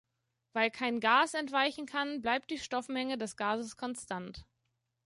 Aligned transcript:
Weil 0.53 0.71
kein 0.71 0.99
Gas 0.99 1.35
entweichen 1.35 1.85
kann, 1.85 2.23
bleibt 2.23 2.49
die 2.49 2.57
Stoffmenge 2.57 3.19
des 3.19 3.37
Gases 3.37 3.77
konstant. 3.77 4.47